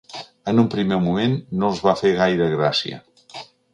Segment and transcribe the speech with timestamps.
[0.53, 3.03] En un primer moment no els va fer gaire gràcia.